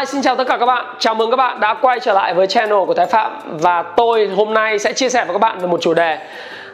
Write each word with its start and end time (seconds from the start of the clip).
Hi, 0.00 0.06
xin 0.06 0.22
chào 0.22 0.36
tất 0.36 0.46
cả 0.48 0.56
các 0.56 0.66
bạn. 0.66 0.84
Chào 0.98 1.14
mừng 1.14 1.30
các 1.30 1.36
bạn 1.36 1.60
đã 1.60 1.74
quay 1.74 2.00
trở 2.00 2.12
lại 2.12 2.34
với 2.34 2.46
channel 2.46 2.84
của 2.86 2.94
Thái 2.94 3.06
Phạm 3.06 3.32
và 3.44 3.82
tôi 3.82 4.30
hôm 4.36 4.54
nay 4.54 4.78
sẽ 4.78 4.92
chia 4.92 5.08
sẻ 5.08 5.24
với 5.24 5.34
các 5.34 5.38
bạn 5.38 5.58
về 5.58 5.66
một 5.66 5.80
chủ 5.80 5.94
đề 5.94 6.18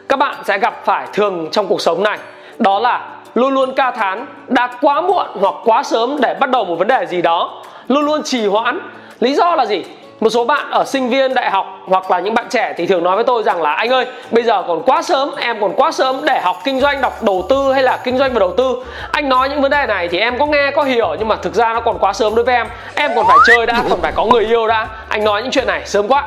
các 0.09 0.19
bạn 0.19 0.35
sẽ 0.45 0.57
gặp 0.57 0.85
phải 0.85 1.07
thường 1.13 1.47
trong 1.51 1.67
cuộc 1.67 1.81
sống 1.81 2.03
này. 2.03 2.17
Đó 2.59 2.79
là 2.79 3.09
luôn 3.35 3.53
luôn 3.53 3.73
ca 3.75 3.91
thán 3.91 4.25
đã 4.47 4.69
quá 4.81 5.01
muộn 5.01 5.25
hoặc 5.39 5.53
quá 5.65 5.83
sớm 5.83 6.17
để 6.21 6.35
bắt 6.39 6.49
đầu 6.49 6.65
một 6.65 6.75
vấn 6.75 6.87
đề 6.87 7.05
gì 7.05 7.21
đó, 7.21 7.63
luôn 7.87 8.05
luôn 8.05 8.23
trì 8.23 8.47
hoãn. 8.47 8.79
Lý 9.19 9.33
do 9.33 9.55
là 9.55 9.65
gì? 9.65 9.83
Một 10.19 10.29
số 10.29 10.45
bạn 10.45 10.71
ở 10.71 10.85
sinh 10.85 11.09
viên 11.09 11.33
đại 11.33 11.51
học 11.51 11.79
hoặc 11.85 12.11
là 12.11 12.19
những 12.19 12.33
bạn 12.33 12.45
trẻ 12.49 12.73
thì 12.77 12.85
thường 12.85 13.03
nói 13.03 13.15
với 13.15 13.25
tôi 13.25 13.43
rằng 13.43 13.61
là, 13.61 13.73
anh 13.73 13.89
ơi, 13.89 14.05
bây 14.31 14.43
giờ 14.43 14.63
còn 14.67 14.83
quá 14.85 15.01
sớm, 15.01 15.31
em 15.37 15.61
còn 15.61 15.73
quá 15.75 15.91
sớm 15.91 16.25
để 16.25 16.41
học 16.41 16.57
kinh 16.63 16.79
doanh, 16.79 17.01
đọc 17.01 17.23
đầu 17.23 17.45
tư 17.49 17.73
hay 17.73 17.83
là 17.83 17.97
kinh 18.03 18.17
doanh 18.17 18.33
và 18.33 18.39
đầu 18.39 18.53
tư. 18.57 18.75
Anh 19.11 19.29
nói 19.29 19.49
những 19.49 19.61
vấn 19.61 19.71
đề 19.71 19.85
này 19.87 20.07
thì 20.07 20.19
em 20.19 20.39
có 20.39 20.45
nghe, 20.45 20.71
có 20.71 20.83
hiểu 20.83 21.15
nhưng 21.19 21.27
mà 21.27 21.35
thực 21.35 21.53
ra 21.53 21.73
nó 21.73 21.79
còn 21.79 21.97
quá 21.99 22.13
sớm 22.13 22.35
đối 22.35 22.45
với 22.45 22.55
em. 22.55 22.67
Em 22.95 23.11
còn 23.15 23.27
phải 23.27 23.37
chơi 23.47 23.65
đã, 23.65 23.83
còn 23.89 24.01
phải 24.01 24.11
có 24.11 24.25
người 24.25 24.45
yêu 24.45 24.67
đã. 24.67 24.87
Anh 25.09 25.23
nói 25.23 25.41
những 25.41 25.51
chuyện 25.51 25.67
này 25.67 25.81
sớm 25.85 26.07
quá 26.07 26.23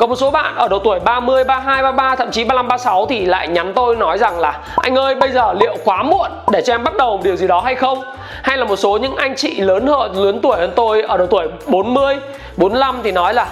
có 0.00 0.06
một 0.06 0.16
số 0.16 0.30
bạn 0.30 0.54
ở 0.56 0.68
độ 0.68 0.78
tuổi 0.78 1.00
30, 1.00 1.44
32, 1.44 1.82
33 1.82 2.16
thậm 2.16 2.30
chí 2.30 2.44
35, 2.44 2.68
36 2.68 3.06
thì 3.06 3.24
lại 3.24 3.48
nhắn 3.48 3.72
tôi 3.74 3.96
nói 3.96 4.18
rằng 4.18 4.38
là 4.38 4.58
Anh 4.76 4.98
ơi 4.98 5.14
bây 5.14 5.30
giờ 5.30 5.52
liệu 5.60 5.76
quá 5.84 6.02
muộn 6.02 6.30
để 6.52 6.62
cho 6.62 6.74
em 6.74 6.84
bắt 6.84 6.96
đầu 6.96 7.16
một 7.16 7.22
điều 7.24 7.36
gì 7.36 7.46
đó 7.46 7.60
hay 7.60 7.74
không? 7.74 8.02
Hay 8.42 8.56
là 8.56 8.64
một 8.64 8.76
số 8.76 8.96
những 8.96 9.16
anh 9.16 9.36
chị 9.36 9.60
lớn 9.60 9.86
hơn 9.86 10.24
lớn 10.24 10.40
tuổi 10.42 10.56
hơn 10.58 10.72
tôi 10.76 11.02
ở 11.02 11.16
độ 11.16 11.26
tuổi 11.26 11.48
40, 11.66 12.16
45 12.56 13.00
thì 13.02 13.12
nói 13.12 13.34
là 13.34 13.46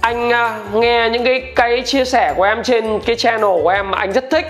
anh 0.00 0.32
à, 0.32 0.58
nghe 0.72 1.08
những 1.10 1.24
cái 1.24 1.42
cái 1.56 1.82
chia 1.82 2.04
sẻ 2.04 2.34
của 2.36 2.42
em 2.42 2.62
trên 2.62 3.00
cái 3.00 3.16
channel 3.16 3.62
của 3.62 3.68
em 3.68 3.90
mà 3.90 3.98
anh 3.98 4.12
rất 4.12 4.24
thích 4.30 4.46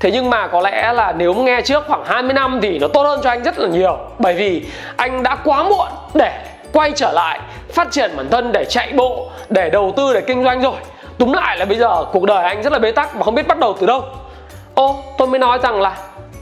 Thế 0.00 0.10
nhưng 0.10 0.30
mà 0.30 0.46
có 0.46 0.60
lẽ 0.60 0.92
là 0.92 1.12
nếu 1.12 1.34
nghe 1.34 1.60
trước 1.60 1.84
khoảng 1.86 2.04
20 2.04 2.32
năm 2.32 2.58
thì 2.62 2.78
nó 2.78 2.88
tốt 2.88 3.02
hơn 3.02 3.20
cho 3.24 3.30
anh 3.30 3.42
rất 3.42 3.58
là 3.58 3.68
nhiều 3.68 3.98
Bởi 4.18 4.34
vì 4.34 4.66
anh 4.96 5.22
đã 5.22 5.34
quá 5.44 5.62
muộn 5.62 5.88
để 6.14 6.32
quay 6.74 6.92
trở 6.96 7.12
lại, 7.12 7.40
phát 7.72 7.90
triển 7.90 8.16
bản 8.16 8.28
thân 8.30 8.52
để 8.52 8.64
chạy 8.64 8.92
bộ, 8.96 9.28
để 9.48 9.70
đầu 9.70 9.92
tư, 9.96 10.14
để 10.14 10.20
kinh 10.20 10.44
doanh 10.44 10.62
rồi. 10.62 10.74
Túm 11.18 11.32
lại 11.32 11.58
là 11.58 11.64
bây 11.64 11.78
giờ 11.78 12.04
cuộc 12.12 12.24
đời 12.24 12.44
anh 12.44 12.62
rất 12.62 12.72
là 12.72 12.78
bế 12.78 12.92
tắc 12.92 13.16
mà 13.16 13.24
không 13.24 13.34
biết 13.34 13.48
bắt 13.48 13.58
đầu 13.58 13.76
từ 13.80 13.86
đâu. 13.86 14.02
Ô, 14.74 14.96
tôi 15.18 15.28
mới 15.28 15.38
nói 15.38 15.58
rằng 15.62 15.80
là 15.80 15.96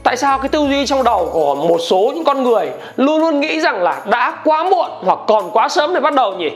tại 0.04 0.16
sao 0.16 0.38
cái 0.38 0.48
tư 0.48 0.66
duy 0.68 0.86
trong 0.86 1.04
đầu 1.04 1.30
của 1.32 1.54
một 1.54 1.78
số 1.78 2.12
những 2.14 2.24
con 2.24 2.42
người 2.42 2.70
luôn 2.96 3.20
luôn 3.20 3.40
nghĩ 3.40 3.60
rằng 3.60 3.82
là 3.82 4.02
đã 4.06 4.32
quá 4.44 4.64
muộn 4.64 4.90
hoặc 5.04 5.18
còn 5.26 5.50
quá 5.50 5.68
sớm 5.68 5.94
để 5.94 6.00
bắt 6.00 6.14
đầu 6.14 6.32
nhỉ? 6.32 6.50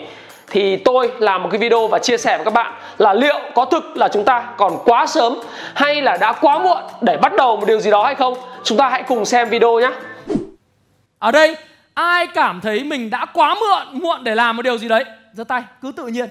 Thì 0.51 0.77
tôi 0.77 1.11
làm 1.19 1.43
một 1.43 1.49
cái 1.53 1.59
video 1.59 1.89
và 1.89 1.99
chia 1.99 2.17
sẻ 2.17 2.37
với 2.37 2.45
các 2.45 2.55
bạn 2.55 2.73
là 2.99 3.13
liệu 3.13 3.39
có 3.55 3.65
thực 3.65 3.97
là 3.97 4.09
chúng 4.09 4.25
ta 4.25 4.45
còn 4.57 4.73
quá 4.85 5.07
sớm 5.07 5.39
hay 5.75 6.03
là 6.03 6.17
đã 6.17 6.33
quá 6.33 6.59
muộn 6.59 6.79
để 7.01 7.17
bắt 7.17 7.33
đầu 7.33 7.57
một 7.57 7.65
điều 7.67 7.81
gì 7.81 7.91
đó 7.91 8.05
hay 8.05 8.15
không? 8.15 8.35
Chúng 8.65 8.79
ta 8.79 8.89
hãy 8.89 9.03
cùng 9.03 9.25
xem 9.25 9.49
video 9.49 9.81
nhé 9.81 9.91
ở 11.19 11.31
đây 11.31 11.57
ai 11.97 12.27
cảm 12.35 12.61
thấy 12.61 12.85
mình 12.85 13.11
đã 13.11 13.27
quá 13.35 13.55
muộn 13.55 14.03
muộn 14.03 14.25
để 14.25 14.35
làm 14.35 14.57
một 14.57 14.63
điều 14.63 14.79
gì 14.79 14.89
đấy? 14.89 15.05
Giơ 15.33 15.45
tay, 15.45 15.65
cứ 15.81 15.93
tự 15.93 16.07
nhiên. 16.07 16.29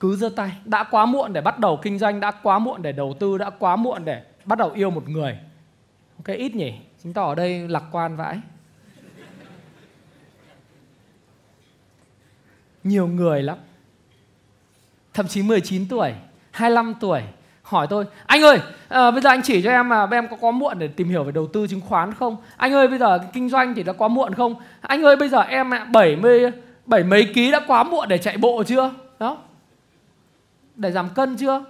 Cứ 0.00 0.16
giơ 0.16 0.28
tay. 0.36 0.52
Đã 0.64 0.84
quá 0.84 1.06
muộn 1.06 1.32
để 1.32 1.40
bắt 1.40 1.58
đầu 1.58 1.80
kinh 1.82 1.98
doanh, 1.98 2.20
đã 2.20 2.30
quá 2.30 2.58
muộn 2.58 2.82
để 2.82 2.92
đầu 2.92 3.14
tư, 3.20 3.38
đã 3.38 3.50
quá 3.50 3.76
muộn 3.76 4.04
để 4.04 4.22
bắt 4.44 4.58
đầu 4.58 4.70
yêu 4.70 4.90
một 4.90 5.08
người. 5.08 5.38
Ok, 6.18 6.36
ít 6.36 6.54
nhỉ? 6.54 6.74
Chứng 7.02 7.12
tỏ 7.12 7.28
ở 7.28 7.34
đây 7.34 7.68
lạc 7.68 7.84
quan 7.92 8.16
vãi. 8.16 8.40
Nhiều 12.84 13.06
người 13.06 13.42
lắm. 13.42 13.58
Thậm 15.14 15.28
chí 15.28 15.42
19 15.42 15.88
tuổi 15.88 16.14
25 16.50 16.94
tuổi 17.00 17.22
hỏi 17.66 17.86
tôi 17.90 18.04
anh 18.26 18.42
ơi 18.42 18.58
à, 18.88 19.10
bây 19.10 19.20
giờ 19.20 19.30
anh 19.30 19.42
chỉ 19.42 19.62
cho 19.62 19.70
em 19.70 19.88
mà 19.88 20.08
em 20.10 20.28
có 20.28 20.36
có 20.40 20.50
muộn 20.50 20.78
để 20.78 20.88
tìm 20.88 21.08
hiểu 21.08 21.24
về 21.24 21.32
đầu 21.32 21.46
tư 21.46 21.66
chứng 21.66 21.80
khoán 21.80 22.14
không? 22.14 22.36
Anh 22.56 22.72
ơi 22.72 22.88
bây 22.88 22.98
giờ 22.98 23.18
kinh 23.32 23.48
doanh 23.48 23.74
thì 23.74 23.82
đã 23.82 23.92
quá 23.92 24.08
muộn 24.08 24.34
không? 24.34 24.54
Anh 24.80 25.02
ơi 25.02 25.16
bây 25.16 25.28
giờ 25.28 25.40
em 25.40 25.74
à, 25.74 25.86
70 25.92 26.50
bảy 26.86 27.04
mấy 27.04 27.32
ký 27.34 27.50
đã 27.50 27.60
quá 27.66 27.82
muộn 27.82 28.08
để 28.08 28.18
chạy 28.18 28.36
bộ 28.36 28.62
chưa? 28.66 28.92
Đó. 29.18 29.38
Để 30.76 30.92
giảm 30.92 31.08
cân 31.14 31.36
chưa? 31.36 31.64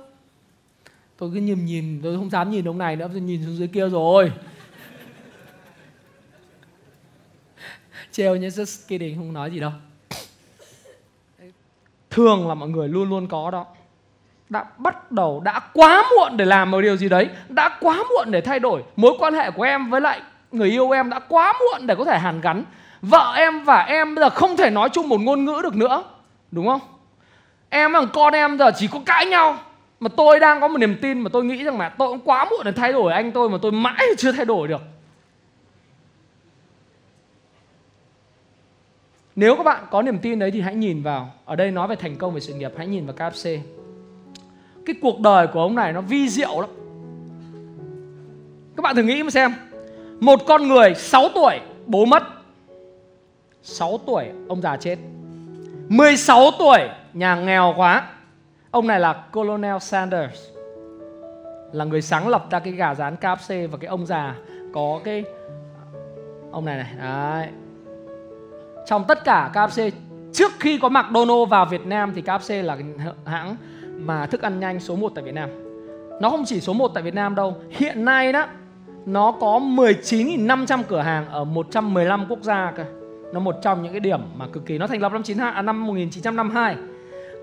Tôi 1.17 1.31
cứ 1.34 1.41
nhìn 1.41 1.65
nhìn 1.65 2.01
tôi 2.03 2.17
không 2.17 2.31
dám 2.31 2.51
nhìn 2.51 2.69
ông 2.69 2.78
này 2.78 2.97
nữa 2.97 3.09
tôi 3.13 3.21
nhìn 3.21 3.45
xuống 3.45 3.57
dưới 3.57 3.69
kia 3.69 3.89
rồi. 3.89 4.33
Trêu 8.13 8.37
nhé 8.37 8.49
just 8.49 8.89
kidding 8.89 9.17
không 9.17 9.33
nói 9.33 9.51
gì 9.51 9.61
đâu. 9.61 9.73
Thường 12.11 12.49
là 12.49 12.55
mọi 12.55 12.69
người 12.69 12.89
luôn 12.89 13.09
luôn 13.09 13.28
có 13.28 13.51
đó 13.51 13.67
đã 14.49 14.65
bắt 14.79 15.12
đầu, 15.12 15.41
đã 15.45 15.61
quá 15.73 16.05
muộn 16.17 16.37
để 16.37 16.45
làm 16.45 16.71
một 16.71 16.81
điều 16.81 16.97
gì 16.97 17.09
đấy, 17.09 17.29
đã 17.49 17.79
quá 17.81 17.97
muộn 17.97 18.31
để 18.31 18.41
thay 18.41 18.59
đổi. 18.59 18.83
Mối 18.97 19.12
quan 19.19 19.34
hệ 19.34 19.51
của 19.51 19.62
em 19.62 19.91
với 19.91 20.01
lại 20.01 20.21
người 20.53 20.71
yêu 20.71 20.91
em 20.91 21.11
đã 21.11 21.19
quá 21.19 21.53
muộn 21.53 21.87
để 21.87 21.95
có 21.95 22.05
thể 22.05 22.19
hàn 22.19 22.41
gắn. 22.41 22.65
Vợ 23.03 23.34
em 23.37 23.65
và 23.65 23.83
em 23.83 24.15
bây 24.15 24.25
giờ 24.25 24.31
không 24.31 24.57
thể 24.57 24.71
nói 24.71 24.89
chung 24.89 25.09
một 25.09 25.21
ngôn 25.21 25.45
ngữ 25.45 25.61
được 25.62 25.77
nữa, 25.77 26.05
đúng 26.51 26.67
không? 26.67 26.81
Em 27.69 27.93
và 27.93 28.05
con 28.12 28.33
em 28.33 28.59
giờ 28.59 28.71
chỉ 28.77 28.89
có 28.93 29.01
cãi 29.07 29.27
nhau. 29.27 29.59
Mà 30.01 30.09
tôi 30.17 30.41
đang 30.41 30.61
có 30.61 30.69
một 30.69 30.78
niềm 30.78 30.99
tin 31.03 31.21
mà 31.21 31.31
tôi 31.33 31.45
nghĩ 31.45 31.65
rằng 31.65 31.78
là 31.81 31.89
tôi 31.89 32.09
cũng 32.09 32.21
quá 32.25 32.45
muộn 32.51 32.61
để 32.65 32.73
thay 32.73 32.93
đổi 32.93 33.13
anh 33.13 33.33
tôi 33.33 33.51
mà 33.51 33.59
tôi 33.63 33.73
mãi 33.73 34.07
chưa 34.19 34.33
thay 34.33 34.45
đổi 34.45 34.69
được. 34.69 34.83
Nếu 39.37 39.57
các 39.57 39.63
bạn 39.63 39.84
có 39.91 40.03
niềm 40.03 40.19
tin 40.19 40.39
đấy 40.39 40.51
thì 40.51 40.61
hãy 40.61 40.75
nhìn 40.75 41.03
vào. 41.03 41.31
Ở 41.45 41.57
đây 41.57 41.71
nói 41.71 41.89
về 41.89 41.97
thành 41.97 42.17
công 42.17 42.34
về 42.34 42.41
sự 42.41 42.55
nghiệp, 42.55 42.73
hãy 42.77 42.87
nhìn 42.87 43.07
vào 43.07 43.17
KFC 43.17 43.59
cái 44.87 44.97
cuộc 45.03 45.21
đời 45.21 45.47
của 45.47 45.61
ông 45.61 45.75
này 45.75 45.93
nó 45.93 46.01
vi 46.01 46.29
diệu 46.29 46.61
lắm. 46.61 46.71
Các 48.77 48.83
bạn 48.83 48.97
thử 48.97 49.03
nghĩ 49.03 49.23
mà 49.23 49.31
xem. 49.31 49.55
Một 50.21 50.41
con 50.47 50.69
người 50.69 50.95
6 50.95 51.29
tuổi, 51.35 51.61
bố 51.87 52.05
mất. 52.05 52.23
6 53.63 53.99
tuổi, 54.07 54.25
ông 54.49 54.63
già 54.63 54.77
chết. 54.77 54.99
16 55.89 56.51
tuổi, 56.59 56.79
nhà 57.13 57.35
nghèo 57.35 57.75
quá. 57.77 58.07
Ông 58.71 58.87
này 58.87 59.01
là 59.01 59.13
Colonel 59.13 59.79
Sanders. 59.79 60.41
Là 61.73 61.85
người 61.85 62.03
sáng 62.03 62.29
lập 62.29 62.47
ra 62.51 62.59
cái 62.59 62.73
gà 62.73 62.95
rán 62.95 63.17
KFC 63.21 63.69
và 63.69 63.79
cái 63.79 63.89
ông 63.89 64.07
già 64.07 64.35
có 64.73 65.01
cái 65.05 65.25
ông 66.51 66.65
này 66.65 66.77
này, 66.77 66.95
đấy. 66.99 67.49
Trong 68.87 69.05
tất 69.09 69.25
cả 69.25 69.51
KFC 69.55 69.91
trước 70.33 70.53
khi 70.61 70.79
có 70.79 70.89
McDonald 70.89 71.49
vào 71.51 71.67
Việt 71.67 71.87
Nam 71.87 72.13
thì 72.15 72.23
KFC 72.23 72.63
là 72.63 72.77
hãng 73.25 73.57
mà 73.99 74.27
thức 74.27 74.43
ăn 74.43 74.61
nhanh 74.61 74.81
số 74.81 74.97
1 74.97 75.12
tại 75.15 75.25
Việt 75.25 75.34
Nam. 75.34 75.51
Nó 76.21 76.31
không 76.31 76.45
chỉ 76.47 76.61
số 76.61 76.73
1 76.73 76.89
tại 76.89 77.03
Việt 77.03 77.15
Nam 77.15 77.34
đâu. 77.34 77.57
Hiện 77.71 78.05
nay 78.05 78.33
đó 78.33 78.47
nó 79.07 79.33
có 79.33 79.59
19.500 79.59 80.83
cửa 80.89 81.01
hàng 81.01 81.29
ở 81.29 81.45
115 81.45 82.27
quốc 82.29 82.43
gia 82.43 82.73
cơ. 82.77 82.84
Nó 83.33 83.41
một 83.41 83.57
trong 83.62 83.83
những 83.83 83.93
cái 83.93 84.01
điểm 84.01 84.21
mà 84.37 84.47
cực 84.53 84.67
kỳ 84.67 84.79
nó 84.79 84.87
thành 84.87 85.01
lập 85.01 85.12
năm 85.12 85.23
92 85.23 85.53
à, 85.53 85.62
năm 85.62 85.87
1952. 85.87 86.77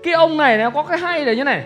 Cái 0.02 0.14
ông 0.14 0.36
này 0.36 0.58
nó 0.58 0.70
có 0.70 0.82
cái 0.82 0.98
hay 0.98 1.24
là 1.24 1.32
như 1.32 1.44
này. 1.44 1.64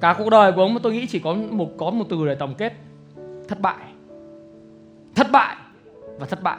Cả 0.00 0.14
cuộc 0.18 0.30
đời 0.30 0.52
của 0.52 0.62
ông 0.62 0.78
tôi 0.82 0.92
nghĩ 0.92 1.06
chỉ 1.06 1.18
có 1.18 1.34
một 1.50 1.68
có 1.76 1.90
một 1.90 2.04
từ 2.08 2.26
để 2.26 2.34
tổng 2.34 2.54
kết. 2.58 2.72
Thất 3.48 3.60
bại. 3.60 3.84
Thất 5.14 5.30
bại 5.30 5.56
và 6.18 6.26
thất 6.26 6.42
bại. 6.42 6.58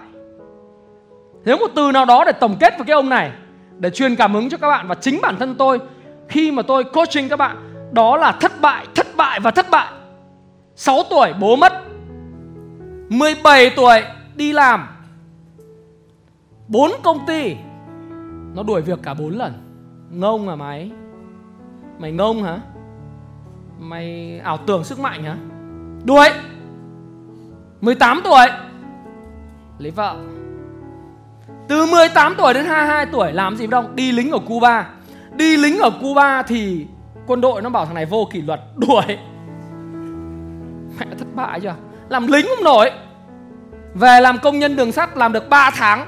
Nếu 1.45 1.57
một 1.57 1.71
từ 1.75 1.91
nào 1.91 2.05
đó 2.05 2.23
để 2.25 2.31
tổng 2.31 2.55
kết 2.59 2.73
với 2.77 2.85
cái 2.87 2.93
ông 2.93 3.09
này 3.09 3.31
để 3.79 3.89
truyền 3.89 4.15
cảm 4.15 4.33
hứng 4.33 4.49
cho 4.49 4.57
các 4.57 4.67
bạn 4.67 4.87
và 4.87 4.95
chính 4.95 5.19
bản 5.21 5.35
thân 5.39 5.55
tôi 5.55 5.79
khi 6.29 6.51
mà 6.51 6.61
tôi 6.61 6.83
coaching 6.83 7.29
các 7.29 7.35
bạn 7.35 7.57
đó 7.91 8.17
là 8.17 8.31
thất 8.31 8.61
bại, 8.61 8.87
thất 8.95 9.07
bại 9.17 9.39
và 9.39 9.51
thất 9.51 9.65
bại. 9.71 9.93
6 10.75 11.03
tuổi 11.09 11.33
bố 11.39 11.55
mất. 11.55 11.73
17 13.09 13.69
tuổi 13.75 14.03
đi 14.35 14.53
làm. 14.53 14.87
4 16.67 16.91
công 17.03 17.25
ty. 17.25 17.55
Nó 18.55 18.63
đuổi 18.63 18.81
việc 18.81 18.99
cả 19.03 19.13
4 19.13 19.37
lần. 19.37 19.53
Ngông 20.11 20.49
à 20.49 20.55
mày? 20.55 20.91
Mày 21.99 22.11
ngông 22.11 22.43
hả? 22.43 22.59
Mày 23.79 24.39
ảo 24.43 24.57
tưởng 24.57 24.83
sức 24.83 24.99
mạnh 24.99 25.23
hả? 25.23 25.37
Đuổi. 26.03 26.29
18 27.81 28.21
tuổi 28.23 28.45
lấy 29.77 29.91
vợ. 29.91 30.15
Từ 31.67 31.85
18 31.85 32.33
tuổi 32.37 32.53
đến 32.53 32.65
22 32.65 33.05
tuổi 33.05 33.33
làm 33.33 33.57
gì 33.57 33.67
đâu? 33.67 33.83
Đi 33.95 34.11
lính 34.11 34.31
ở 34.31 34.39
Cuba 34.39 34.89
đi 35.31 35.57
lính 35.57 35.79
ở 35.79 35.89
Cuba 36.01 36.43
thì 36.43 36.87
quân 37.27 37.41
đội 37.41 37.61
nó 37.61 37.69
bảo 37.69 37.85
thằng 37.85 37.95
này 37.95 38.05
vô 38.05 38.27
kỷ 38.31 38.41
luật 38.41 38.59
đuổi 38.75 39.17
mẹ 40.99 41.05
thất 41.17 41.35
bại 41.35 41.59
chưa? 41.59 41.75
Làm 42.09 42.27
lính 42.27 42.45
không 42.47 42.63
nổi. 42.63 42.91
Về 43.93 44.19
làm 44.21 44.37
công 44.37 44.59
nhân 44.59 44.75
đường 44.75 44.91
sắt, 44.91 45.17
làm 45.17 45.33
được 45.33 45.49
3 45.49 45.71
tháng. 45.71 46.07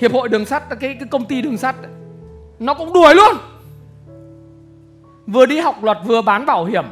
Hiệp 0.00 0.12
hội 0.12 0.28
đường 0.28 0.44
sắt, 0.44 0.62
cái 0.68 0.78
cái 0.80 1.08
công 1.10 1.24
ty 1.24 1.42
đường 1.42 1.56
sắt 1.56 1.76
nó 2.58 2.74
cũng 2.74 2.92
đuổi 2.92 3.14
luôn. 3.14 3.36
Vừa 5.26 5.46
đi 5.46 5.58
học 5.58 5.82
luật, 5.82 5.98
vừa 6.04 6.22
bán 6.22 6.46
bảo 6.46 6.64
hiểm. 6.64 6.84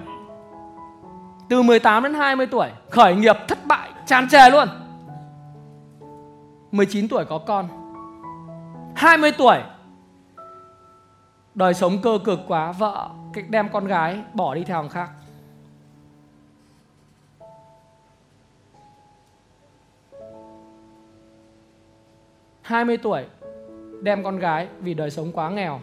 Từ 1.49 1.63
18 1.63 2.03
đến 2.03 2.15
20 2.15 2.47
tuổi, 2.47 2.69
khởi 2.91 3.15
nghiệp 3.15 3.37
thất 3.49 3.67
bại 3.67 3.91
tràn 4.07 4.29
trề 4.29 4.51
luôn. 4.51 4.69
19 6.73 7.09
tuổi 7.09 7.25
có 7.25 7.39
con. 7.39 7.69
20 8.95 9.33
tuổi 9.33 9.57
đời 11.55 11.75
sống 11.75 11.99
cơ 12.03 12.19
cực 12.25 12.39
quá, 12.49 12.73
vợ 12.73 13.11
đem 13.49 13.69
con 13.73 13.87
gái 13.87 14.25
bỏ 14.35 14.55
đi 14.55 14.65
theo 14.65 14.83
thằng 14.83 14.89
khác. 14.89 15.11
Hai 22.63 22.85
mươi 22.85 22.97
tuổi, 22.97 23.25
đem 24.03 24.25
con 24.25 24.39
gái 24.39 24.69
vì 24.81 24.95
đời 24.95 25.11
sống 25.11 25.33
quá 25.33 25.51
nghèo. 25.51 25.81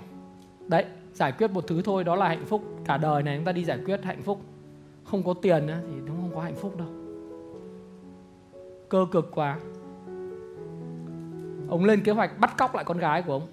Đấy, 0.68 0.86
giải 1.14 1.32
quyết 1.32 1.52
một 1.52 1.68
thứ 1.68 1.82
thôi, 1.82 2.04
đó 2.04 2.16
là 2.16 2.28
hạnh 2.28 2.46
phúc. 2.46 2.64
Cả 2.86 2.98
đời 2.98 3.24
này 3.24 3.38
chúng 3.38 3.46
ta 3.46 3.52
đi 3.52 3.64
giải 3.64 3.80
quyết 3.86 4.04
hạnh 4.04 4.24
phúc. 4.24 4.42
Không 5.04 5.24
có 5.24 5.34
tiền 5.42 5.66
nữa 5.66 5.78
thì 5.88 5.94
đúng 6.06 6.22
không 6.22 6.32
có 6.36 6.42
hạnh 6.42 6.56
phúc 6.56 6.78
đâu. 6.78 6.88
Cơ 8.90 9.06
cực 9.12 9.32
quá. 9.36 9.60
Ông 11.70 11.86
lên 11.86 12.04
kế 12.04 12.12
hoạch 12.12 12.40
bắt 12.40 12.58
cóc 12.58 12.76
lại 12.76 12.84
con 12.84 12.98
gái 12.98 13.22
của 13.22 13.34
ông. 13.34 13.48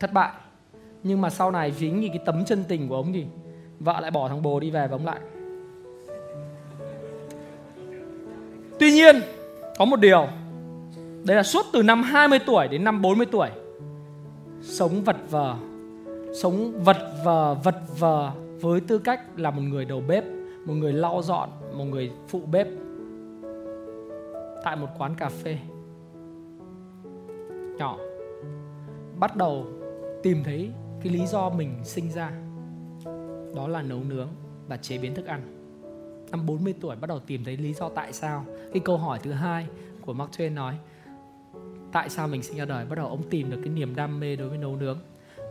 Thất 0.00 0.12
bại 0.12 0.32
nhưng 1.02 1.20
mà 1.20 1.30
sau 1.30 1.50
này 1.50 1.72
chính 1.78 2.00
vì 2.00 2.08
cái 2.08 2.18
tấm 2.24 2.44
chân 2.44 2.64
tình 2.68 2.88
của 2.88 2.96
ông 2.96 3.12
thì 3.12 3.26
vợ 3.80 4.00
lại 4.00 4.10
bỏ 4.10 4.28
thằng 4.28 4.42
bồ 4.42 4.60
đi 4.60 4.70
về 4.70 4.86
và 4.88 4.96
ông 4.96 5.06
lại. 5.06 5.20
Tuy 8.78 8.92
nhiên, 8.92 9.16
có 9.78 9.84
một 9.84 10.00
điều. 10.00 10.26
Đấy 11.24 11.36
là 11.36 11.42
suốt 11.42 11.66
từ 11.72 11.82
năm 11.82 12.02
20 12.02 12.38
tuổi 12.46 12.68
đến 12.68 12.84
năm 12.84 13.02
40 13.02 13.26
tuổi. 13.26 13.48
Sống 14.62 15.04
vật 15.04 15.16
vờ, 15.30 15.56
sống 16.34 16.72
vật 16.84 16.96
vờ 17.24 17.54
vật 17.54 17.76
vờ 17.98 18.30
với 18.60 18.80
tư 18.80 18.98
cách 18.98 19.20
là 19.36 19.50
một 19.50 19.62
người 19.62 19.84
đầu 19.84 20.02
bếp, 20.08 20.24
một 20.66 20.74
người 20.74 20.92
lau 20.92 21.22
dọn, 21.22 21.48
một 21.74 21.84
người 21.84 22.10
phụ 22.28 22.40
bếp 22.50 22.66
tại 24.64 24.76
một 24.76 24.88
quán 24.98 25.14
cà 25.14 25.28
phê. 25.28 25.58
Nhỏ, 27.78 27.98
bắt 29.18 29.36
đầu 29.36 29.66
tìm 30.22 30.42
thấy 30.44 30.70
cái 31.02 31.12
lý 31.12 31.26
do 31.26 31.50
mình 31.50 31.80
sinh 31.84 32.10
ra 32.10 32.30
đó 33.56 33.68
là 33.68 33.82
nấu 33.82 34.00
nướng 34.04 34.28
và 34.68 34.76
chế 34.76 34.98
biến 34.98 35.14
thức 35.14 35.26
ăn. 35.26 35.40
Năm 36.30 36.46
40 36.46 36.74
tuổi 36.80 36.96
bắt 36.96 37.06
đầu 37.08 37.18
tìm 37.18 37.44
thấy 37.44 37.56
lý 37.56 37.72
do 37.72 37.88
tại 37.88 38.12
sao. 38.12 38.44
Cái 38.72 38.82
câu 38.84 38.98
hỏi 38.98 39.18
thứ 39.22 39.32
hai 39.32 39.66
của 40.00 40.12
Mark 40.12 40.30
Twain 40.30 40.54
nói, 40.54 40.78
tại 41.92 42.08
sao 42.08 42.28
mình 42.28 42.42
sinh 42.42 42.56
ra 42.56 42.64
đời? 42.64 42.84
Bắt 42.84 42.96
đầu 42.96 43.06
ông 43.06 43.22
tìm 43.30 43.50
được 43.50 43.60
cái 43.64 43.68
niềm 43.68 43.94
đam 43.96 44.20
mê 44.20 44.36
đối 44.36 44.48
với 44.48 44.58
nấu 44.58 44.76
nướng. 44.76 44.98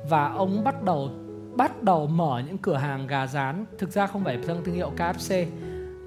Và 0.10 0.28
ông 0.28 0.64
bắt 0.64 0.84
đầu 0.84 1.10
bắt 1.58 1.84
đầu 1.84 2.08
mở 2.08 2.42
những 2.48 2.58
cửa 2.58 2.78
hàng 2.78 3.08
gà 3.08 3.28
rán. 3.28 3.66
Thực 3.78 3.92
ra 3.92 4.08
không 4.08 4.24
phải 4.24 4.40
thương 4.44 4.64
hiệu 4.64 4.92
KFC 4.98 5.46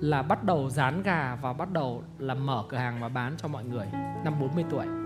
là 0.00 0.22
bắt 0.22 0.44
đầu 0.44 0.70
rán 0.70 1.02
gà 1.02 1.38
và 1.42 1.52
bắt 1.52 1.72
đầu 1.72 2.02
là 2.18 2.34
mở 2.34 2.64
cửa 2.68 2.76
hàng 2.76 2.98
và 3.00 3.08
bán 3.08 3.34
cho 3.38 3.48
mọi 3.48 3.64
người 3.64 3.86
năm 4.24 4.40
40 4.40 4.64
tuổi. 4.70 5.03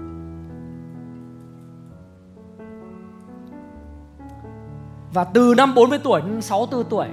Và 5.12 5.24
từ 5.24 5.54
năm 5.56 5.74
40 5.74 5.98
tuổi 5.98 6.20
đến 6.20 6.40
64 6.40 6.90
tuổi 6.90 7.08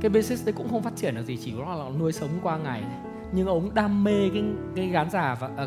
Cái 0.00 0.10
business 0.10 0.46
đấy 0.46 0.52
cũng 0.56 0.68
không 0.68 0.82
phát 0.82 0.96
triển 0.96 1.14
được 1.14 1.22
gì 1.22 1.36
Chỉ 1.36 1.54
có 1.58 1.74
là 1.74 1.84
nuôi 1.98 2.12
sống 2.12 2.30
qua 2.42 2.56
ngày 2.56 2.82
Nhưng 3.32 3.46
ông 3.46 3.74
đam 3.74 4.04
mê 4.04 4.30
cái, 4.32 4.44
cái 4.76 4.86
gán 4.88 5.10
giả 5.10 5.36
và 5.40 5.50
à, 5.56 5.66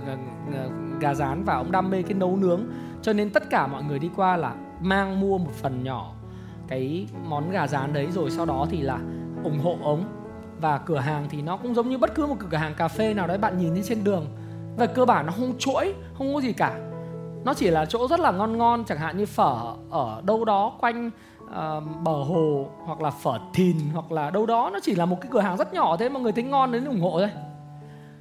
gà 0.99 1.13
rán 1.13 1.43
Và 1.43 1.55
ông 1.55 1.71
đam 1.71 1.89
mê 1.89 2.01
cái 2.01 2.13
nấu 2.13 2.37
nướng. 2.37 2.61
Cho 3.01 3.13
nên 3.13 3.29
tất 3.29 3.49
cả 3.49 3.67
mọi 3.67 3.83
người 3.83 3.99
đi 3.99 4.09
qua 4.15 4.37
là 4.37 4.55
Mang 4.81 5.19
mua 5.19 5.37
một 5.37 5.51
phần 5.53 5.83
nhỏ 5.83 6.13
Cái 6.67 7.07
món 7.27 7.51
gà 7.51 7.67
rán 7.67 7.93
đấy 7.93 8.07
Rồi 8.11 8.31
sau 8.31 8.45
đó 8.45 8.67
thì 8.69 8.81
là 8.81 8.99
ủng 9.43 9.59
hộ 9.63 9.77
ông. 9.83 10.03
Và 10.61 10.77
cửa 10.77 10.99
hàng 10.99 11.27
thì 11.29 11.41
nó 11.41 11.57
cũng 11.57 11.75
giống 11.75 11.89
như 11.89 11.97
bất 11.97 12.15
cứ 12.15 12.25
một 12.25 12.35
cửa 12.49 12.57
hàng 12.57 12.73
cà 12.75 12.87
phê 12.87 13.13
nào 13.13 13.27
đấy 13.27 13.37
Bạn 13.37 13.57
nhìn 13.57 13.73
thấy 13.73 13.83
trên 13.83 14.03
đường. 14.03 14.25
Về 14.77 14.87
cơ 14.87 15.05
bản 15.05 15.25
nó 15.25 15.31
không 15.31 15.57
chuỗi 15.59 15.93
Không 16.17 16.33
có 16.33 16.41
gì 16.41 16.53
cả. 16.53 16.79
Nó 17.45 17.53
chỉ 17.53 17.69
là 17.69 17.85
chỗ 17.85 18.07
rất 18.07 18.19
là 18.19 18.31
ngon 18.31 18.57
ngon 18.57 18.83
chẳng 18.85 18.97
hạn 18.97 19.17
như 19.17 19.25
phở 19.25 19.75
ở 19.89 20.21
đâu 20.25 20.45
đó 20.45 20.73
quanh 20.79 21.11
uh, 21.51 22.01
bờ 22.03 22.23
hồ 22.23 22.69
hoặc 22.85 23.01
là 23.01 23.09
phở 23.09 23.39
thìn 23.53 23.77
hoặc 23.93 24.11
là 24.11 24.29
đâu 24.29 24.45
đó. 24.45 24.69
Nó 24.73 24.79
chỉ 24.83 24.95
là 24.95 25.05
một 25.05 25.17
cái 25.21 25.29
cửa 25.31 25.41
hàng 25.41 25.57
rất 25.57 25.73
nhỏ 25.73 25.97
thế 25.97 26.09
mà 26.09 26.19
người 26.19 26.31
thấy 26.31 26.43
ngon 26.43 26.71
đến 26.71 26.85
ủng 26.85 27.01
hộ 27.01 27.19
thôi. 27.19 27.29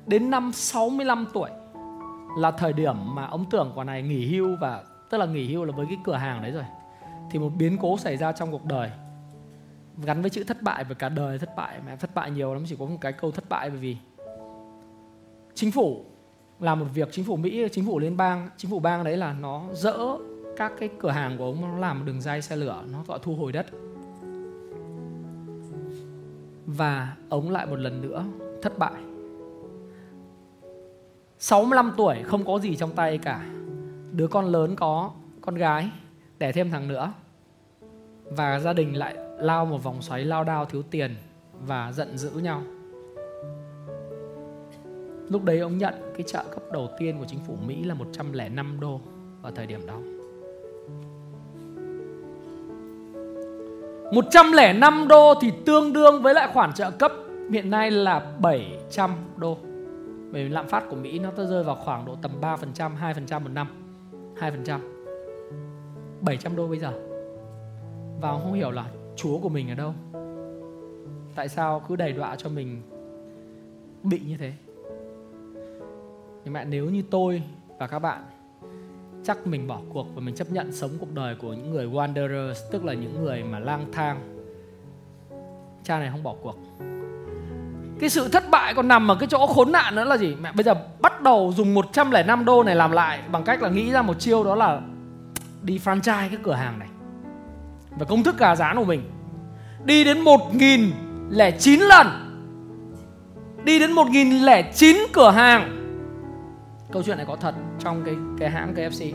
Đến 0.06 0.30
năm 0.30 0.52
65 0.52 1.26
tuổi 1.34 1.50
là 2.38 2.50
thời 2.50 2.72
điểm 2.72 3.14
mà 3.14 3.26
ông 3.26 3.44
tưởng 3.50 3.72
quả 3.74 3.84
này 3.84 4.02
nghỉ 4.02 4.26
hưu 4.26 4.56
và 4.60 4.82
tức 5.10 5.18
là 5.18 5.26
nghỉ 5.26 5.52
hưu 5.52 5.64
là 5.64 5.72
với 5.72 5.86
cái 5.86 5.98
cửa 6.04 6.16
hàng 6.16 6.42
đấy 6.42 6.50
rồi. 6.50 6.64
Thì 7.30 7.38
một 7.38 7.50
biến 7.58 7.78
cố 7.80 7.98
xảy 7.98 8.16
ra 8.16 8.32
trong 8.32 8.52
cuộc 8.52 8.64
đời. 8.64 8.90
Gắn 10.04 10.20
với 10.20 10.30
chữ 10.30 10.44
thất 10.44 10.62
bại 10.62 10.84
và 10.84 10.94
cả 10.94 11.08
đời 11.08 11.38
thất 11.38 11.56
bại 11.56 11.80
mà 11.86 11.96
thất 11.96 12.14
bại 12.14 12.30
nhiều 12.30 12.54
lắm 12.54 12.64
chỉ 12.66 12.76
có 12.78 12.86
một 12.86 12.96
cái 13.00 13.12
câu 13.12 13.30
thất 13.30 13.48
bại 13.48 13.70
bởi 13.70 13.78
vì 13.78 13.96
chính 15.54 15.70
phủ 15.70 16.04
làm 16.60 16.80
một 16.80 16.86
việc 16.94 17.08
chính 17.12 17.24
phủ 17.24 17.36
Mỹ 17.36 17.68
chính 17.72 17.86
phủ 17.86 17.98
liên 17.98 18.16
bang 18.16 18.48
chính 18.56 18.70
phủ 18.70 18.78
bang 18.78 19.04
đấy 19.04 19.16
là 19.16 19.32
nó 19.32 19.62
dỡ 19.72 19.96
các 20.60 20.72
cái 20.78 20.88
cửa 20.98 21.10
hàng 21.10 21.38
của 21.38 21.44
ông 21.44 21.60
nó 21.60 21.78
làm 21.78 22.04
đường 22.04 22.20
dây 22.20 22.42
xe 22.42 22.56
lửa, 22.56 22.84
nó 22.92 23.02
gọi 23.06 23.18
thu 23.22 23.36
hồi 23.36 23.52
đất. 23.52 23.66
Và 26.66 27.16
ông 27.28 27.50
lại 27.50 27.66
một 27.66 27.78
lần 27.78 28.02
nữa, 28.02 28.24
thất 28.62 28.78
bại. 28.78 29.02
65 31.38 31.92
tuổi, 31.96 32.22
không 32.22 32.44
có 32.44 32.58
gì 32.58 32.76
trong 32.76 32.92
tay 32.92 33.18
cả. 33.18 33.46
Đứa 34.12 34.26
con 34.26 34.46
lớn 34.46 34.76
có 34.76 35.10
con 35.40 35.54
gái, 35.54 35.90
đẻ 36.38 36.52
thêm 36.52 36.70
thằng 36.70 36.88
nữa. 36.88 37.12
Và 38.24 38.58
gia 38.58 38.72
đình 38.72 38.96
lại 38.96 39.16
lao 39.38 39.66
một 39.66 39.82
vòng 39.82 40.02
xoáy 40.02 40.24
lao 40.24 40.44
đao 40.44 40.64
thiếu 40.64 40.82
tiền 40.82 41.16
và 41.66 41.92
giận 41.92 42.18
dữ 42.18 42.30
nhau. 42.30 42.62
Lúc 45.28 45.44
đấy 45.44 45.58
ông 45.58 45.78
nhận 45.78 45.94
cái 46.16 46.22
trợ 46.26 46.44
cấp 46.50 46.62
đầu 46.72 46.88
tiên 46.98 47.18
của 47.18 47.26
chính 47.28 47.40
phủ 47.40 47.56
Mỹ 47.66 47.84
là 47.84 47.94
105 47.94 48.80
đô 48.80 49.00
vào 49.42 49.52
thời 49.52 49.66
điểm 49.66 49.86
đó. 49.86 50.19
105 54.12 55.08
đô 55.08 55.34
thì 55.40 55.52
tương 55.66 55.92
đương 55.92 56.22
với 56.22 56.34
lại 56.34 56.48
khoản 56.52 56.72
trợ 56.72 56.90
cấp 56.90 57.12
hiện 57.50 57.70
nay 57.70 57.90
là 57.90 58.20
700 58.40 59.10
đô. 59.36 59.58
Bởi 60.32 60.44
vì 60.44 60.48
lạm 60.48 60.68
phát 60.68 60.84
của 60.90 60.96
Mỹ 60.96 61.18
nó 61.18 61.30
rơi 61.36 61.64
vào 61.64 61.76
khoảng 61.76 62.04
độ 62.04 62.16
tầm 62.22 62.30
3%, 62.40 62.96
2% 62.96 63.40
một 63.40 63.50
năm. 63.52 63.68
2%. 64.40 64.78
700 66.20 66.56
đô 66.56 66.68
bây 66.68 66.78
giờ. 66.78 66.92
Và 68.20 68.32
không 68.32 68.52
hiểu 68.52 68.70
là 68.70 68.84
chúa 69.16 69.38
của 69.38 69.48
mình 69.48 69.68
ở 69.68 69.74
đâu. 69.74 69.94
Tại 71.34 71.48
sao 71.48 71.82
cứ 71.88 71.96
đầy 71.96 72.12
đọa 72.12 72.36
cho 72.36 72.48
mình 72.48 72.82
bị 74.02 74.20
như 74.26 74.36
thế? 74.36 74.52
Nhưng 76.44 76.54
mà 76.54 76.64
nếu 76.64 76.86
như 76.86 77.02
tôi 77.10 77.42
và 77.78 77.86
các 77.86 77.98
bạn 77.98 78.22
chắc 79.24 79.46
mình 79.46 79.66
bỏ 79.66 79.78
cuộc 79.92 80.06
và 80.14 80.20
mình 80.20 80.34
chấp 80.34 80.50
nhận 80.50 80.72
sống 80.72 80.90
cuộc 81.00 81.14
đời 81.14 81.34
của 81.34 81.52
những 81.52 81.70
người 81.70 81.86
wanderers, 81.86 82.54
tức 82.70 82.84
là 82.84 82.92
những 82.92 83.24
người 83.24 83.44
mà 83.44 83.58
lang 83.58 83.86
thang. 83.92 84.20
Cha 85.84 85.98
này 85.98 86.08
không 86.12 86.22
bỏ 86.22 86.34
cuộc. 86.42 86.56
Cái 88.00 88.10
sự 88.10 88.28
thất 88.28 88.50
bại 88.50 88.74
còn 88.74 88.88
nằm 88.88 89.10
ở 89.10 89.14
cái 89.14 89.28
chỗ 89.30 89.46
khốn 89.46 89.72
nạn 89.72 89.94
nữa 89.94 90.04
là 90.04 90.16
gì? 90.16 90.36
Mẹ, 90.40 90.52
bây 90.52 90.64
giờ 90.64 90.74
bắt 91.00 91.22
đầu 91.22 91.52
dùng 91.56 91.74
105 91.74 92.44
đô 92.44 92.62
này 92.62 92.76
làm 92.76 92.90
lại, 92.90 93.20
bằng 93.32 93.44
cách 93.44 93.62
là 93.62 93.68
nghĩ 93.68 93.90
ra 93.90 94.02
một 94.02 94.20
chiêu 94.20 94.44
đó 94.44 94.54
là 94.54 94.80
đi 95.62 95.78
franchise 95.84 96.28
cái 96.28 96.38
cửa 96.42 96.54
hàng 96.54 96.78
này 96.78 96.88
và 97.98 98.04
công 98.04 98.22
thức 98.22 98.38
gà 98.38 98.56
rán 98.56 98.76
của 98.76 98.84
mình. 98.84 99.02
Đi 99.84 100.04
đến 100.04 100.20
1009 100.20 101.80
lần. 101.80 102.06
Đi 103.64 103.78
đến 103.78 103.92
1009 103.92 104.96
cửa 105.12 105.30
hàng 105.30 105.79
câu 106.92 107.02
chuyện 107.02 107.16
này 107.16 107.26
có 107.26 107.36
thật 107.36 107.54
trong 107.78 108.02
cái 108.04 108.14
cái 108.38 108.50
hãng 108.50 108.74
KFC 108.74 109.14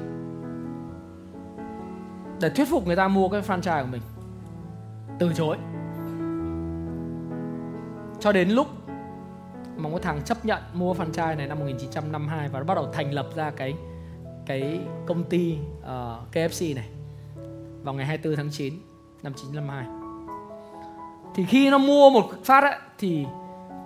để 2.41 2.49
thuyết 2.49 2.65
phục 2.69 2.87
người 2.87 2.95
ta 2.95 3.07
mua 3.07 3.29
cái 3.29 3.41
franchise 3.41 3.81
của 3.81 3.89
mình. 3.91 4.01
Từ 5.19 5.33
chối. 5.33 5.57
Cho 8.19 8.31
đến 8.31 8.49
lúc 8.49 8.67
mà 9.77 9.89
một 9.89 10.01
thằng 10.01 10.21
chấp 10.25 10.45
nhận 10.45 10.61
mua 10.73 10.93
franchise 10.93 11.37
này 11.37 11.47
năm 11.47 11.59
1952 11.59 12.49
và 12.49 12.59
nó 12.59 12.65
bắt 12.65 12.75
đầu 12.75 12.87
thành 12.93 13.13
lập 13.13 13.29
ra 13.35 13.51
cái 13.51 13.73
cái 14.45 14.79
công 15.05 15.23
ty 15.23 15.57
ờ, 15.81 16.19
uh, 16.21 16.35
KFC 16.35 16.75
này 16.75 16.89
vào 17.83 17.93
ngày 17.93 18.05
24 18.05 18.35
tháng 18.35 18.49
9 18.51 18.73
năm 19.23 19.33
1952 19.33 20.05
thì 21.35 21.45
khi 21.45 21.69
nó 21.69 21.77
mua 21.77 22.09
một 22.09 22.25
phát 22.43 22.63
ấy, 22.63 22.75
thì 22.97 23.25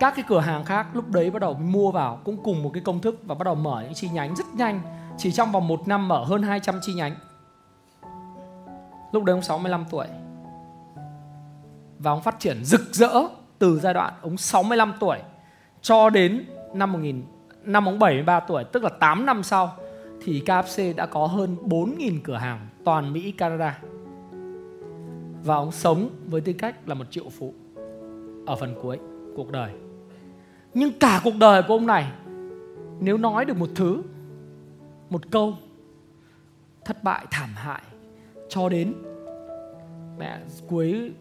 các 0.00 0.14
cái 0.16 0.24
cửa 0.28 0.40
hàng 0.40 0.64
khác 0.64 0.86
lúc 0.92 1.10
đấy 1.10 1.30
bắt 1.30 1.38
đầu 1.38 1.54
mua 1.54 1.90
vào 1.90 2.20
cũng 2.24 2.42
cùng 2.42 2.62
một 2.62 2.70
cái 2.74 2.82
công 2.82 3.00
thức 3.00 3.20
và 3.26 3.34
bắt 3.34 3.44
đầu 3.44 3.54
mở 3.54 3.80
những 3.82 3.94
chi 3.94 4.08
nhánh 4.08 4.36
rất 4.36 4.46
nhanh. 4.54 4.80
Chỉ 5.18 5.32
trong 5.32 5.52
vòng 5.52 5.68
một 5.68 5.88
năm 5.88 6.08
mở 6.08 6.24
hơn 6.24 6.42
200 6.42 6.80
chi 6.82 6.94
nhánh. 6.94 7.14
Lúc 9.12 9.24
đấy 9.24 9.34
ông 9.34 9.42
65 9.42 9.84
tuổi. 9.90 10.06
Và 11.98 12.10
ông 12.10 12.22
phát 12.22 12.36
triển 12.38 12.64
rực 12.64 12.80
rỡ 12.92 13.10
từ 13.58 13.80
giai 13.80 13.94
đoạn 13.94 14.14
ông 14.22 14.36
65 14.36 14.94
tuổi 15.00 15.18
cho 15.82 16.10
đến 16.10 16.44
năm 16.74 16.92
1000 16.92 17.22
năm 17.64 17.88
ông 17.88 17.98
73 17.98 18.40
tuổi, 18.40 18.64
tức 18.64 18.82
là 18.82 18.90
8 19.00 19.26
năm 19.26 19.42
sau, 19.42 19.72
thì 20.22 20.42
KFC 20.46 20.94
đã 20.94 21.06
có 21.06 21.26
hơn 21.26 21.56
4.000 21.64 22.20
cửa 22.24 22.36
hàng 22.36 22.68
toàn 22.84 23.12
Mỹ, 23.12 23.32
Canada. 23.32 23.78
Và 25.44 25.54
ông 25.54 25.72
sống 25.72 26.10
với 26.26 26.40
tư 26.40 26.52
cách 26.52 26.88
là 26.88 26.94
một 26.94 27.04
triệu 27.10 27.28
phú 27.38 27.54
ở 28.46 28.56
phần 28.56 28.74
cuối 28.82 28.98
cuộc 29.36 29.50
đời 29.50 29.70
nhưng 30.74 30.98
cả 30.98 31.20
cuộc 31.24 31.34
đời 31.38 31.62
của 31.62 31.74
ông 31.74 31.86
này, 31.86 32.06
nếu 33.00 33.18
nói 33.18 33.44
được 33.44 33.56
một 33.56 33.68
thứ, 33.74 34.02
một 35.10 35.30
câu, 35.30 35.54
thất 36.84 37.02
bại, 37.02 37.26
thảm 37.30 37.50
hại, 37.54 37.82
cho 38.48 38.68
đến 38.68 38.94
mẹ, 40.18 40.38
cuối 40.68 41.12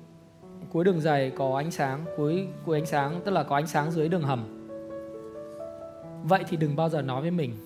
cuối 0.71 0.83
đường 0.83 1.01
dày 1.01 1.31
có 1.37 1.57
ánh 1.57 1.71
sáng, 1.71 2.05
cuối 2.17 2.47
cuối 2.65 2.77
ánh 2.77 2.85
sáng, 2.85 3.21
tức 3.25 3.31
là 3.31 3.43
có 3.43 3.55
ánh 3.55 3.67
sáng 3.67 3.91
dưới 3.91 4.09
đường 4.09 4.23
hầm. 4.23 4.55
Vậy 6.23 6.43
thì 6.49 6.57
đừng 6.57 6.75
bao 6.75 6.89
giờ 6.89 7.01
nói 7.01 7.21
với 7.21 7.31
mình 7.31 7.57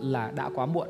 là 0.00 0.30
đã 0.34 0.50
quá 0.54 0.66
muộn. 0.66 0.88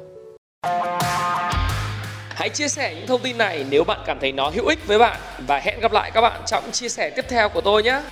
Hãy 2.35 2.49
chia 2.49 2.69
sẻ 2.69 2.95
những 2.95 3.07
thông 3.07 3.21
tin 3.23 3.39
này 3.39 3.67
nếu 3.71 3.85
bạn 3.85 4.01
cảm 4.07 4.19
thấy 4.21 4.33
nó 4.33 4.51
hữu 4.51 4.67
ích 4.67 4.87
với 4.87 4.99
bạn. 4.99 5.21
Và 5.47 5.59
hẹn 5.59 5.81
gặp 5.81 5.93
lại 5.93 6.11
các 6.15 6.21
bạn 6.21 6.43
trong 6.47 6.65
chia 6.73 6.89
sẻ 6.89 7.11
tiếp 7.17 7.25
theo 7.29 7.49
của 7.49 7.61
tôi 7.61 7.83
nhé. 7.83 8.03